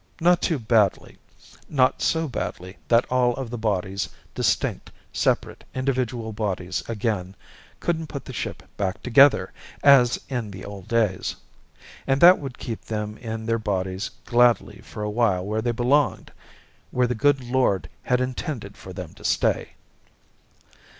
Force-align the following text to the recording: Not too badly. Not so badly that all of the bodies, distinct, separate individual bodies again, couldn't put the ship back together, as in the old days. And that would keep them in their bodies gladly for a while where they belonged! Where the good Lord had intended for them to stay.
Not 0.19 0.41
too 0.41 0.57
badly. 0.57 1.19
Not 1.69 2.01
so 2.01 2.27
badly 2.27 2.77
that 2.87 3.05
all 3.11 3.35
of 3.35 3.51
the 3.51 3.57
bodies, 3.59 4.09
distinct, 4.33 4.89
separate 5.13 5.63
individual 5.75 6.33
bodies 6.33 6.81
again, 6.89 7.35
couldn't 7.79 8.07
put 8.09 8.25
the 8.25 8.33
ship 8.33 8.63
back 8.77 9.03
together, 9.03 9.53
as 9.83 10.19
in 10.27 10.49
the 10.49 10.65
old 10.65 10.87
days. 10.87 11.35
And 12.07 12.19
that 12.19 12.39
would 12.39 12.57
keep 12.57 12.81
them 12.85 13.15
in 13.19 13.45
their 13.45 13.59
bodies 13.59 14.09
gladly 14.25 14.79
for 14.81 15.03
a 15.03 15.07
while 15.11 15.45
where 15.45 15.61
they 15.61 15.69
belonged! 15.69 16.31
Where 16.89 17.05
the 17.05 17.13
good 17.13 17.43
Lord 17.43 17.87
had 18.01 18.19
intended 18.19 18.77
for 18.77 18.93
them 18.93 19.13
to 19.13 19.23
stay. 19.23 19.73